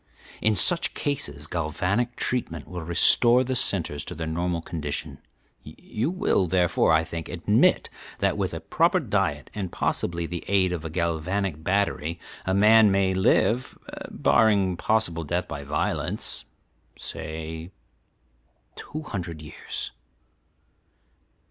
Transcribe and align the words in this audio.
In 0.41 0.55
such 0.55 0.95
cases 0.95 1.45
galvanic 1.45 2.15
treatment 2.15 2.67
will 2.67 2.81
restore 2.81 3.43
the 3.43 3.55
centres 3.55 4.03
to 4.05 4.15
their 4.15 4.25
normal 4.25 4.59
condition. 4.63 5.19
You 5.61 6.09
will, 6.09 6.47
therefore, 6.47 6.91
I 6.91 7.03
think, 7.03 7.29
admit 7.29 7.87
that 8.17 8.35
with 8.35 8.67
proper 8.71 8.99
diet 8.99 9.51
and 9.53 9.71
possibly 9.71 10.25
the 10.25 10.43
aid 10.47 10.73
of 10.73 10.83
a 10.83 10.89
galvanic 10.89 11.63
battery 11.63 12.19
a 12.47 12.55
man 12.55 12.89
may 12.89 13.13
live, 13.13 13.77
barring 14.09 14.75
possible 14.75 15.23
death 15.23 15.47
by 15.47 15.63
violence, 15.63 16.45
say, 16.97 17.69
two 18.75 19.03
hundred 19.03 19.39
years." 19.43 19.91